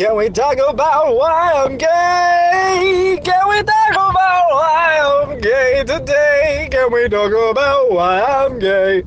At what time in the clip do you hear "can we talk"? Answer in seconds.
0.00-0.56, 3.22-3.90, 6.72-7.30